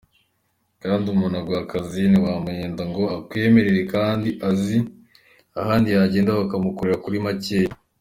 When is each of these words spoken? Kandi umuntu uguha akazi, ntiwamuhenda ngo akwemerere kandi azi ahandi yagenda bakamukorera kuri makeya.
Kandi 0.81 1.05
umuntu 1.13 1.35
uguha 1.39 1.61
akazi, 1.65 2.01
ntiwamuhenda 2.11 2.83
ngo 2.91 3.03
akwemerere 3.17 3.81
kandi 3.93 4.29
azi 4.49 4.77
ahandi 5.59 5.87
yagenda 5.95 6.39
bakamukorera 6.39 7.01
kuri 7.05 7.17
makeya. 7.27 7.73